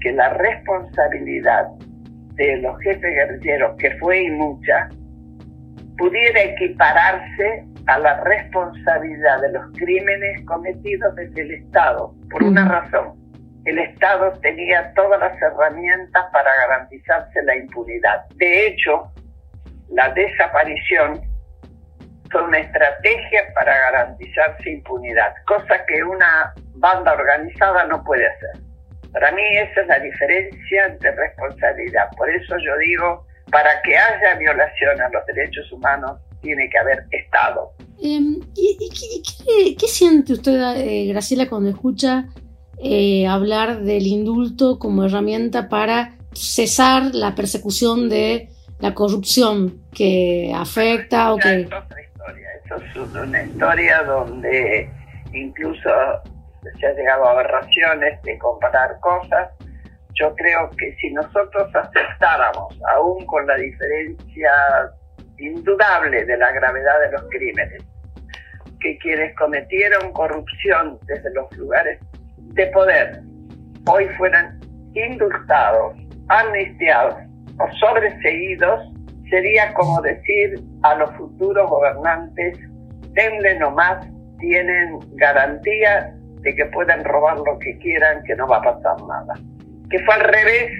que 0.01 0.11
la 0.11 0.29
responsabilidad 0.29 1.67
de 2.35 2.57
los 2.57 2.79
jefes 2.79 3.01
guerrilleros, 3.01 3.75
que 3.77 3.91
fue 3.97 4.23
y 4.23 4.29
mucha, 4.31 4.89
pudiera 5.97 6.41
equipararse 6.41 7.65
a 7.87 7.99
la 7.99 8.21
responsabilidad 8.21 9.41
de 9.41 9.51
los 9.51 9.65
crímenes 9.77 10.45
cometidos 10.45 11.15
desde 11.15 11.41
el 11.41 11.51
Estado, 11.51 12.13
por 12.29 12.43
una 12.43 12.65
razón. 12.65 13.19
El 13.65 13.79
Estado 13.79 14.31
tenía 14.41 14.93
todas 14.93 15.19
las 15.19 15.39
herramientas 15.41 16.25
para 16.31 16.49
garantizarse 16.55 17.43
la 17.43 17.57
impunidad. 17.57 18.25
De 18.35 18.67
hecho, 18.67 19.11
la 19.89 20.09
desaparición 20.13 21.19
fue 22.31 22.43
una 22.43 22.59
estrategia 22.59 23.41
para 23.55 23.75
garantizarse 23.75 24.69
impunidad, 24.69 25.33
cosa 25.45 25.83
que 25.87 26.03
una 26.03 26.53
banda 26.75 27.13
organizada 27.13 27.85
no 27.87 28.03
puede 28.03 28.25
hacer. 28.27 28.68
Para 29.11 29.31
mí 29.31 29.41
esa 29.53 29.81
es 29.81 29.87
la 29.87 29.99
diferencia 29.99 30.97
de 30.99 31.11
responsabilidad. 31.11 32.09
Por 32.17 32.29
eso 32.29 32.55
yo 32.63 32.77
digo, 32.77 33.25
para 33.51 33.81
que 33.81 33.97
haya 33.97 34.37
violación 34.37 35.01
a 35.01 35.09
los 35.09 35.25
derechos 35.25 35.71
humanos, 35.71 36.19
tiene 36.41 36.69
que 36.69 36.77
haber 36.77 37.03
Estado. 37.11 37.71
Em, 38.01 38.39
¿Y, 38.55 39.75
qué, 39.75 39.87
siente 39.87 40.33
usted, 40.33 40.61
eh, 40.77 41.07
Graciela, 41.07 41.49
cuando 41.49 41.69
escucha 41.69 42.27
eh, 42.81 43.27
hablar 43.27 43.81
del 43.81 44.07
indulto 44.07 44.79
como 44.79 45.03
herramienta 45.03 45.67
para 45.67 46.15
cesar 46.33 47.13
la 47.13 47.35
persecución 47.35 48.07
de 48.07 48.49
la 48.79 48.93
corrupción 48.93 49.81
que 49.93 50.53
afecta 50.55 51.33
o 51.33 51.37
que... 51.37 51.61
Es 51.61 51.65
otra 51.67 52.01
historia, 52.01 52.47
eso 52.63 52.75
es 52.77 53.15
una 53.15 53.43
historia 53.43 54.03
donde 54.03 54.89
incluso 55.33 55.89
se 56.79 56.87
ha 56.87 56.93
llegado 56.93 57.25
a 57.25 57.31
aberraciones 57.31 58.21
de 58.23 58.37
comparar 58.37 58.99
cosas. 58.99 59.49
Yo 60.13 60.35
creo 60.35 60.69
que 60.77 60.95
si 60.95 61.11
nosotros 61.11 61.73
aceptáramos, 61.73 62.77
aún 62.93 63.25
con 63.25 63.47
la 63.47 63.55
diferencia 63.55 64.51
indudable 65.37 66.25
de 66.25 66.37
la 66.37 66.51
gravedad 66.51 66.99
de 67.01 67.11
los 67.13 67.29
crímenes, 67.29 67.83
que 68.81 68.97
quienes 68.97 69.35
cometieron 69.35 70.11
corrupción 70.13 70.99
desde 71.07 71.33
los 71.33 71.51
lugares 71.57 71.99
de 72.37 72.67
poder 72.67 73.21
hoy 73.87 74.07
fueran 74.17 74.59
indultados, 74.93 75.95
amnistiados 76.29 77.15
o 77.59 77.67
sobreseídos, 77.79 78.81
sería 79.29 79.73
como 79.73 80.01
decir 80.01 80.59
a 80.83 80.95
los 80.95 81.11
futuros 81.15 81.69
gobernantes, 81.69 82.57
denle 83.13 83.59
nomás, 83.59 84.07
tienen 84.39 84.99
garantía 85.15 86.15
de 86.41 86.55
que 86.55 86.65
puedan 86.67 87.03
robar 87.03 87.37
lo 87.37 87.57
que 87.59 87.77
quieran, 87.79 88.23
que 88.23 88.35
no 88.35 88.47
va 88.47 88.57
a 88.57 88.61
pasar 88.61 88.95
nada. 89.07 89.33
Que 89.89 89.99
fue 89.99 90.15
al 90.15 90.21
revés 90.21 90.71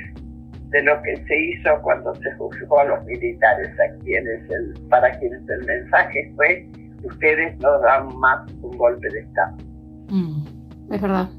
de 0.70 0.84
lo 0.84 1.02
que 1.02 1.18
se 1.26 1.38
hizo 1.38 1.70
cuando 1.82 2.14
se 2.16 2.32
juzgó 2.38 2.80
a 2.80 2.86
los 2.86 3.06
militares, 3.06 3.70
a 3.80 4.04
quienes 4.04 4.50
el, 4.50 4.74
para 4.90 5.18
quienes 5.20 5.42
el 5.50 5.66
mensaje 5.66 6.32
fue, 6.36 6.68
ustedes 7.04 7.58
no 7.60 7.80
dan 7.80 8.16
más 8.20 8.52
un 8.62 8.78
golpe 8.78 9.10
de 9.10 9.20
Estado. 9.22 9.58
Mm, 10.10 10.94
es 10.94 11.02
verdad. 11.02 11.30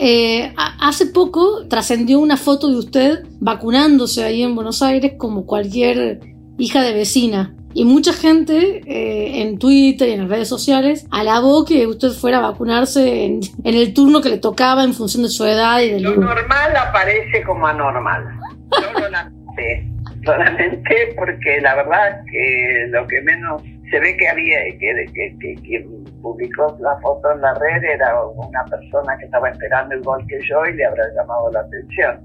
Eh, 0.00 0.52
hace 0.56 1.06
poco 1.06 1.66
trascendió 1.66 2.20
una 2.20 2.36
foto 2.36 2.68
de 2.68 2.76
usted 2.76 3.24
vacunándose 3.40 4.22
ahí 4.22 4.42
en 4.42 4.54
Buenos 4.54 4.80
Aires 4.80 5.14
como 5.18 5.44
cualquier 5.44 6.20
hija 6.56 6.82
de 6.82 6.94
vecina. 6.94 7.54
Y 7.74 7.84
mucha 7.84 8.12
gente 8.12 8.82
eh, 8.86 9.42
en 9.42 9.58
Twitter 9.58 10.08
y 10.08 10.12
en 10.12 10.20
las 10.20 10.28
redes 10.28 10.48
sociales 10.48 11.06
alabó 11.10 11.64
que 11.64 11.86
usted 11.86 12.10
fuera 12.10 12.38
a 12.38 12.50
vacunarse 12.50 13.24
en, 13.24 13.40
en, 13.64 13.74
el 13.74 13.92
turno 13.92 14.20
que 14.20 14.30
le 14.30 14.38
tocaba 14.38 14.84
en 14.84 14.94
función 14.94 15.22
de 15.22 15.28
su 15.28 15.44
edad 15.44 15.80
y 15.80 15.90
del 15.90 16.02
Lo 16.02 16.16
normal 16.16 16.76
aparece 16.76 17.42
como 17.44 17.66
anormal. 17.66 18.24
Yo 18.72 19.00
lo 19.00 19.08
lamenté, 19.10 19.86
lo 20.22 20.36
lamenté 20.38 21.14
porque 21.16 21.60
la 21.60 21.74
verdad 21.76 22.20
que 22.30 22.86
lo 22.88 23.06
que 23.06 23.20
menos 23.22 23.62
se 23.90 24.00
ve 24.00 24.16
que 24.16 24.28
había, 24.28 24.58
que, 24.78 25.06
que, 25.14 25.36
que 25.38 25.54
quien 25.62 26.04
publicó 26.20 26.76
la 26.80 26.98
foto 27.00 27.32
en 27.32 27.40
la 27.40 27.54
red 27.54 27.82
era 27.84 28.22
una 28.24 28.64
persona 28.64 29.16
que 29.18 29.24
estaba 29.24 29.50
esperando 29.50 29.94
igual 29.96 30.24
que 30.28 30.38
yo 30.48 30.64
y 30.66 30.74
le 30.74 30.84
habrá 30.84 31.04
llamado 31.14 31.50
la 31.52 31.60
atención. 31.60 32.20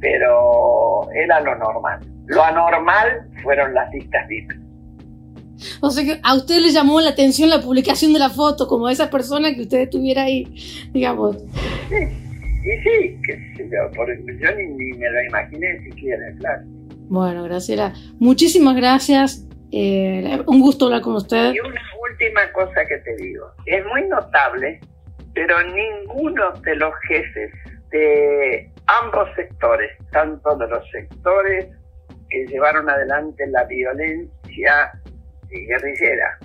Pero 0.00 1.10
era 1.12 1.40
lo 1.40 1.54
normal. 1.56 2.00
Lo 2.30 2.44
anormal 2.44 3.28
fueron 3.42 3.74
las 3.74 3.92
listas 3.92 4.26
VIP. 4.28 4.52
O 5.80 5.90
sea 5.90 6.04
que 6.04 6.20
a 6.22 6.34
usted 6.36 6.60
le 6.60 6.70
llamó 6.70 7.00
la 7.00 7.10
atención 7.10 7.50
la 7.50 7.60
publicación 7.60 8.12
de 8.12 8.20
la 8.20 8.30
foto, 8.30 8.68
como 8.68 8.88
esa 8.88 9.10
persona 9.10 9.52
que 9.52 9.62
usted 9.62 9.80
estuviera 9.80 10.22
ahí, 10.22 10.46
digamos. 10.92 11.36
Sí, 11.88 11.96
y 11.96 12.82
sí, 12.82 13.18
que 13.26 13.68
yo, 13.68 13.90
por, 13.96 14.08
yo 14.16 14.54
ni, 14.54 14.64
ni, 14.64 14.96
me 14.96 15.10
lo 15.10 15.24
imaginé 15.24 15.80
siquiera, 15.82 16.24
claro. 16.38 16.62
Bueno, 17.08 17.42
Graciela, 17.42 17.94
muchísimas 18.20 18.76
gracias. 18.76 19.44
Eh, 19.72 20.40
un 20.46 20.60
gusto 20.60 20.84
hablar 20.84 21.02
con 21.02 21.16
usted. 21.16 21.52
Y 21.52 21.58
una 21.58 21.82
última 22.10 22.52
cosa 22.52 22.86
que 22.86 22.98
te 22.98 23.16
digo. 23.16 23.50
Es 23.66 23.84
muy 23.86 24.06
notable, 24.06 24.78
pero 25.34 25.56
ninguno 25.64 26.52
de 26.62 26.76
los 26.76 26.94
jefes 27.08 27.50
de 27.90 28.70
ambos 29.02 29.28
sectores, 29.34 29.90
tanto 30.12 30.56
de 30.56 30.68
los 30.68 30.88
sectores 30.92 31.66
que 32.30 32.46
llevaron 32.46 32.88
adelante 32.88 33.46
la 33.48 33.64
violencia 33.64 34.92
guerrillera 35.48 36.38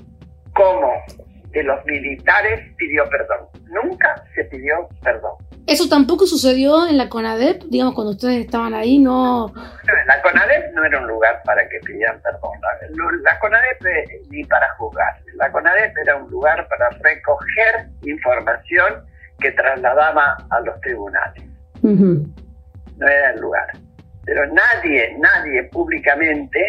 como 0.54 0.92
de 1.52 1.64
los 1.64 1.86
militares 1.86 2.60
pidió 2.78 3.08
perdón. 3.10 3.48
Nunca 3.70 4.24
se 4.34 4.44
pidió 4.46 4.88
perdón. 5.04 5.34
¿Eso 5.68 5.90
tampoco 5.90 6.28
sucedió 6.28 6.88
en 6.88 6.98
la 6.98 7.10
CONADEP? 7.10 7.64
Digamos, 7.64 7.96
cuando 7.96 8.12
ustedes 8.12 8.46
estaban 8.46 8.76
ahí, 8.76 9.00
no... 9.00 9.52
La 10.06 10.22
CONADEP 10.22 10.74
no 10.76 10.86
era 10.86 11.00
un 11.00 11.08
lugar 11.08 11.42
para 11.44 11.68
que 11.68 11.80
pidieran 11.80 12.22
perdón. 12.22 12.52
La, 12.62 13.32
la 13.32 13.40
CONADEP 13.40 13.82
ni 14.30 14.44
para 14.44 14.70
juzgar. 14.76 15.16
La 15.36 15.52
CONADEP 15.52 15.98
era 16.04 16.18
un 16.18 16.30
lugar 16.30 16.68
para 16.68 16.90
recoger 16.90 17.88
información 18.04 19.06
que 19.40 19.52
trasladaba 19.52 20.38
a 20.50 20.60
los 20.62 20.80
tribunales. 20.82 21.44
Uh 21.82 21.90
-huh. 21.90 22.36
No 22.98 23.08
era 23.08 23.32
el 23.32 23.42
lugar. 23.42 23.68
Pero 24.26 24.42
nadie, 24.48 25.18
nadie 25.20 25.64
públicamente 25.72 26.60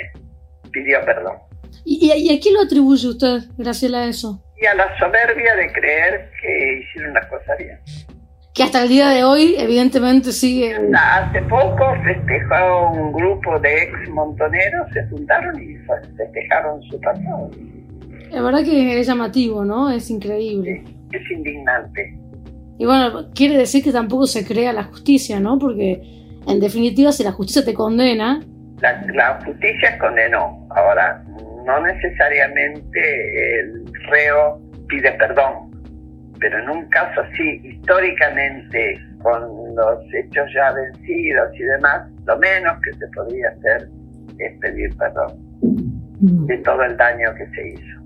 pidió 0.70 1.00
perdón. 1.04 1.36
¿Y, 1.84 2.12
y 2.12 2.36
a 2.36 2.40
quién 2.40 2.54
lo 2.54 2.62
atribuye 2.62 3.08
usted, 3.08 3.38
Graciela, 3.56 4.02
a 4.02 4.06
eso? 4.06 4.42
Y 4.60 4.66
a 4.66 4.74
la 4.74 4.98
soberbia 4.98 5.54
de 5.54 5.72
creer 5.72 6.30
que 6.40 6.80
hicieron 6.80 7.14
las 7.14 7.26
cosas 7.26 7.58
bien. 7.58 7.78
Que 8.54 8.62
hasta 8.62 8.82
el 8.82 8.88
día 8.88 9.10
de 9.10 9.22
hoy, 9.22 9.54
evidentemente, 9.58 10.32
sigue. 10.32 10.74
Hace 10.94 11.42
poco 11.42 11.84
festejó 12.04 12.90
un 12.90 13.12
grupo 13.12 13.58
de 13.60 13.82
ex 13.82 14.08
montoneros, 14.08 14.88
se 14.94 15.06
juntaron 15.08 15.62
y 15.62 15.76
festejaron 16.16 16.82
su 16.84 16.98
pasado. 17.00 17.50
La 18.30 18.42
verdad 18.42 18.64
que 18.64 18.98
es 18.98 19.06
llamativo, 19.06 19.64
¿no? 19.64 19.90
Es 19.90 20.08
increíble. 20.10 20.82
Sí, 20.86 20.96
es 21.12 21.30
indignante. 21.30 22.18
Y 22.78 22.86
bueno, 22.86 23.30
quiere 23.34 23.58
decir 23.58 23.84
que 23.84 23.92
tampoco 23.92 24.26
se 24.26 24.46
crea 24.46 24.72
la 24.72 24.84
justicia, 24.84 25.38
¿no? 25.38 25.58
Porque 25.58 26.00
en 26.46 26.60
definitiva, 26.60 27.12
si 27.12 27.24
la 27.24 27.32
justicia 27.32 27.64
te 27.64 27.74
condena. 27.74 28.40
La, 28.80 29.02
la 29.14 29.40
justicia 29.44 29.98
condenó. 29.98 30.66
Ahora, 30.70 31.22
no 31.64 31.80
necesariamente 31.80 33.60
el 33.60 33.84
reo 34.10 34.60
pide 34.88 35.12
perdón, 35.12 35.70
pero 36.38 36.58
en 36.58 36.70
un 36.70 36.88
caso 36.88 37.22
así, 37.22 37.60
históricamente, 37.64 39.00
con 39.22 39.74
los 39.74 39.98
hechos 40.14 40.46
ya 40.54 40.72
vencidos 40.72 41.48
y 41.54 41.62
demás, 41.64 42.08
lo 42.26 42.38
menos 42.38 42.78
que 42.82 42.92
se 42.92 43.06
podría 43.08 43.48
hacer 43.48 43.88
es 44.38 44.58
pedir 44.60 44.96
perdón 44.96 45.34
de 46.20 46.56
todo 46.58 46.82
el 46.82 46.96
daño 46.96 47.34
que 47.36 47.46
se 47.54 47.68
hizo. 47.70 47.96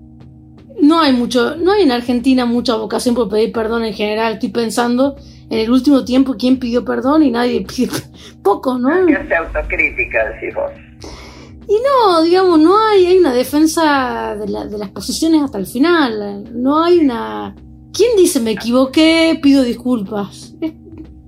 No 0.81 0.99
hay 0.99 1.13
mucho, 1.13 1.55
no 1.57 1.73
hay 1.73 1.83
en 1.83 1.91
Argentina 1.91 2.45
mucha 2.45 2.75
vocación 2.75 3.13
por 3.13 3.29
pedir 3.29 3.51
perdón 3.51 3.83
en 3.83 3.93
general. 3.93 4.33
Estoy 4.33 4.49
pensando 4.49 5.15
en 5.51 5.59
el 5.59 5.69
último 5.69 6.05
tiempo 6.05 6.35
quién 6.39 6.57
pidió 6.57 6.85
perdón 6.85 7.23
y 7.23 7.29
nadie 7.29 7.61
pide 7.75 7.91
poco, 8.41 8.79
¿no? 8.79 9.05
Que 9.05 9.15
hace 9.15 9.35
autocrítica, 9.35 10.29
decís 10.29 10.55
vos. 10.55 10.71
Y 11.67 11.75
no, 11.75 12.21
digamos, 12.23 12.59
no 12.59 12.75
hay, 12.87 13.05
hay 13.05 13.17
una 13.17 13.33
defensa 13.33 14.35
de, 14.35 14.47
la, 14.47 14.65
de, 14.65 14.77
las 14.77 14.89
posiciones 14.89 15.43
hasta 15.43 15.57
el 15.57 15.67
final. 15.67 16.49
No 16.53 16.83
hay 16.83 16.99
una... 16.99 17.55
¿Quién 17.93 18.15
dice 18.17 18.39
me 18.39 18.51
equivoqué, 18.51 19.37
pido 19.41 19.63
disculpas? 19.63 20.55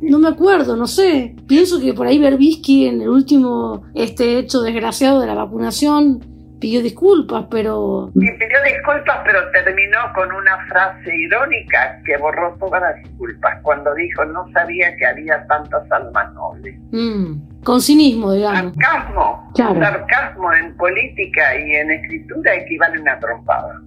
No 0.01 0.19
me 0.19 0.29
acuerdo, 0.29 0.75
no 0.75 0.87
sé. 0.87 1.35
Pienso 1.47 1.79
que 1.79 1.93
por 1.93 2.07
ahí 2.07 2.17
Berbisky 2.17 2.87
en 2.87 3.01
el 3.01 3.09
último 3.09 3.83
este 3.93 4.39
hecho 4.39 4.61
desgraciado 4.61 5.19
de 5.19 5.27
la 5.27 5.33
vacunación 5.33 6.32
pidió 6.63 6.81
disculpas, 6.81 7.45
pero... 7.51 8.09
Sí, 8.13 8.25
pidió 8.39 8.57
disculpas, 8.63 9.19
pero 9.25 9.39
terminó 9.51 9.97
con 10.15 10.31
una 10.31 10.65
frase 10.67 11.13
irónica 11.13 11.99
que 12.05 12.15
borró 12.15 12.55
todas 12.57 12.81
las 12.81 13.03
disculpas, 13.03 13.59
cuando 13.61 13.93
dijo 13.95 14.23
no 14.23 14.49
sabía 14.53 14.95
que 14.95 15.05
había 15.05 15.45
tantas 15.47 15.91
almas 15.91 16.33
nobles. 16.33 16.79
Mm, 16.93 17.63
con 17.65 17.81
cinismo, 17.81 18.31
digamos. 18.31 18.73
Sarcasmo. 18.75 19.51
Claro. 19.53 19.81
Sarcasmo 19.81 20.53
en 20.53 20.77
política 20.77 21.53
y 21.53 21.73
en 21.73 21.91
escritura 21.91 22.55
equivale 22.55 22.97
a 22.97 23.01
una 23.01 23.19
trompada. 23.19 23.81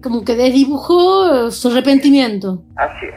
Como 0.00 0.24
que 0.24 0.36
desdibujó 0.36 1.50
su 1.50 1.70
arrepentimiento. 1.70 2.62
Así 2.76 3.06
es. 3.06 3.14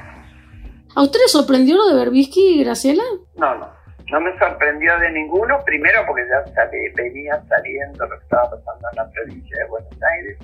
¿A 0.96 1.04
usted 1.04 1.20
le 1.20 1.28
sorprendió 1.28 1.78
lo 1.78 1.90
de 1.90 1.96
Berbisky, 1.96 2.64
Graciela? 2.64 3.04
No, 3.38 3.54
no. 3.54 3.68
No 4.12 4.22
me 4.22 4.38
sorprendió 4.38 4.98
de 5.00 5.12
ninguno, 5.12 5.60
primero 5.66 6.02
porque 6.06 6.24
ya 6.28 6.54
salí, 6.54 6.78
venía 6.96 7.42
saliendo 7.48 8.06
lo 8.06 8.18
que 8.18 8.24
estaba 8.24 8.44
pasando 8.44 8.88
en 8.92 8.96
la 8.98 9.10
provincia 9.10 9.58
de 9.58 9.70
Buenos 9.70 9.94
Aires, 10.18 10.38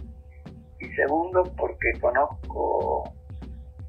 y 0.79 0.87
segundo 0.93 1.43
porque 1.57 1.91
conozco 1.99 3.13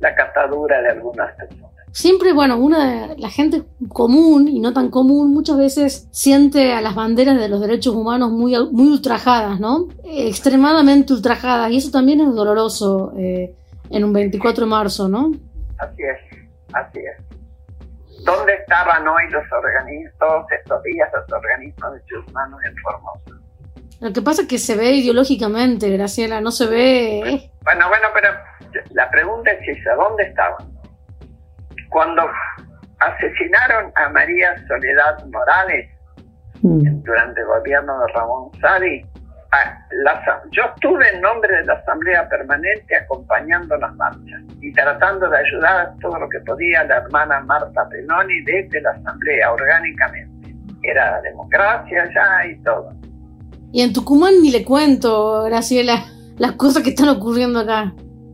la 0.01 0.15
catadura 0.15 0.83
de 0.83 0.91
algunas 0.91 1.35
personas. 1.37 1.71
Siempre, 1.93 2.33
bueno, 2.33 2.57
una 2.57 3.09
de 3.09 3.17
la 3.19 3.31
gente 3.31 3.63
común 3.89 4.47
y 4.47 4.61
no 4.61 4.73
tan 4.73 4.91
común 4.91 5.35
muchas 5.35 5.57
veces 5.57 6.09
siente 6.13 6.73
a 6.73 6.81
las 6.81 6.95
banderas 6.95 7.39
de 7.39 7.49
los 7.49 7.61
derechos 7.61 7.95
humanos 7.95 8.31
muy, 8.31 8.55
muy 8.71 8.93
ultrajadas, 8.93 9.59
¿no? 9.59 9.89
Extremadamente 10.05 11.13
ultrajadas, 11.13 11.71
y 11.73 11.79
eso 11.79 11.91
también 11.91 12.21
es 12.21 12.33
doloroso 12.33 13.13
eh, 13.17 13.55
en 13.91 14.05
un 14.05 14.13
24 14.13 14.65
de 14.65 14.71
marzo, 14.71 15.09
¿no? 15.09 15.33
Así 15.79 16.03
es, 16.03 16.39
así 16.73 17.01
es. 17.01 17.30
¿Dónde 18.25 18.55
estaban 18.55 19.07
hoy 19.09 19.31
los 19.31 19.45
organismos, 19.53 20.13
todos 20.19 20.47
estos 20.53 20.83
días 20.83 21.09
los 21.15 21.33
organismos 21.33 21.93
de 21.93 21.99
derechos 21.99 22.31
humanos 22.31 22.61
en 22.65 22.77
Formosa? 22.79 23.41
Lo 24.01 24.13
que 24.13 24.23
pasa 24.23 24.43
es 24.43 24.49
que 24.49 24.59
se 24.59 24.77
ve 24.77 24.93
ideológicamente, 24.93 25.91
Graciela, 25.91 26.41
no 26.41 26.51
se 26.51 26.67
ve... 26.67 27.51
Bueno, 27.65 27.89
bueno, 27.89 28.09
pero 28.15 28.29
la 28.93 29.11
pregunta 29.11 29.51
es 29.51 29.79
esa, 29.79 29.95
¿dónde 29.95 30.25
estaban? 30.25 30.71
Cuando 31.91 32.23
asesinaron 32.99 33.93
a 33.97 34.09
María 34.11 34.55
Soledad 34.69 35.25
Morales 35.27 35.91
mm. 36.63 37.03
durante 37.03 37.41
el 37.41 37.47
gobierno 37.47 38.01
de 38.01 38.13
Ramón 38.15 38.51
Sadi, 38.61 39.03
la, 40.05 40.43
yo 40.53 40.63
estuve 40.75 41.05
en 41.13 41.21
nombre 41.21 41.55
de 41.57 41.65
la 41.65 41.75
Asamblea 41.75 42.29
Permanente 42.29 42.97
acompañando 42.97 43.77
las 43.77 43.95
marchas 43.97 44.43
y 44.61 44.73
tratando 44.73 45.29
de 45.29 45.39
ayudar 45.39 45.93
todo 46.01 46.19
lo 46.19 46.29
que 46.29 46.39
podía 46.41 46.85
la 46.85 46.99
hermana 46.99 47.41
Marta 47.41 47.89
Penoni 47.89 48.43
desde 48.43 48.81
la 48.81 48.91
Asamblea 48.91 49.53
orgánicamente. 49.53 50.55
Era 50.83 51.21
democracia 51.23 52.09
ya 52.15 52.47
y 52.49 52.63
todo. 52.63 52.93
Y 53.73 53.83
en 53.83 53.93
Tucumán 53.93 54.35
ni 54.41 54.51
le 54.51 54.65
cuento, 54.65 55.45
Graciela, 55.45 56.05
las 56.39 56.53
cosas 56.53 56.83
que 56.83 56.91
están 56.91 57.09
ocurriendo 57.09 57.61
acá. 57.61 57.93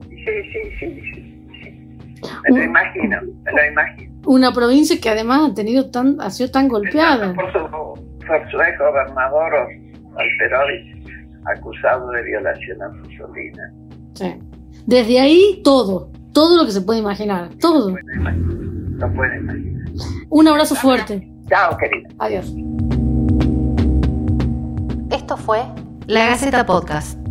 Sí, 0.09 0.25
sí, 0.53 0.61
sí, 0.79 1.01
sí. 1.01 1.49
sí. 1.63 2.31
Me 2.45 2.59
lo 2.59 2.63
imagino, 2.63 3.21
me 3.43 3.53
lo 3.53 3.67
imagino. 3.67 4.13
Una 4.27 4.53
provincia 4.53 5.01
que 5.01 5.09
además 5.09 5.51
ha 5.51 5.55
tenido 5.55 5.91
tan, 5.91 6.21
ha 6.21 6.31
sido 6.31 6.51
tan 6.51 6.69
golpeada. 6.69 7.33
Por 7.35 7.53
su, 7.53 7.59
por 8.27 8.51
su 8.51 8.61
ex 8.61 8.79
gobernador 8.79 9.69
Alterovich 10.17 10.96
acusado 11.55 12.11
de 12.11 12.23
violación 12.23 12.83
a 12.83 12.89
Mussolina. 12.89 13.73
Sí. 14.15 14.35
Desde 14.87 15.21
ahí 15.21 15.61
todo, 15.65 16.11
todo 16.33 16.57
lo 16.57 16.67
que 16.67 16.73
se 16.73 16.81
puede 16.81 17.01
imaginar, 17.01 17.51
todo. 17.61 17.91
No 17.91 17.97
puede 17.97 18.17
imaginar. 18.17 18.99
No 18.99 19.13
puede 19.15 19.37
imaginar. 19.39 19.89
Un 20.29 20.49
abrazo 20.49 20.75
fuerte. 20.75 21.29
Chao, 21.49 21.77
querida. 21.77 22.09
Adiós. 22.19 22.53
Esto 25.11 25.37
fue 25.37 25.63
La 26.07 26.27
Gaceta 26.27 26.65
Podcast. 26.67 27.26